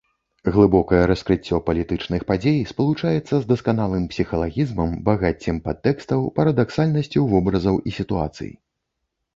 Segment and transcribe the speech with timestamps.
[0.53, 8.51] Глыбокае раскрыццё палітычных падзей спалучаецца з дасканалым псіхалагізмам, багаццем падтэкстаў, парадаксальнасцю вобразаў і сітуацый.